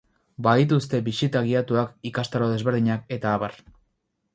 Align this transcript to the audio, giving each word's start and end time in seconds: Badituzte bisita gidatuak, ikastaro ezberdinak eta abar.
Badituzte 0.47 1.01
bisita 1.11 1.43
gidatuak, 1.51 1.95
ikastaro 2.13 2.51
ezberdinak 2.59 3.19
eta 3.23 3.41
abar. 3.41 3.61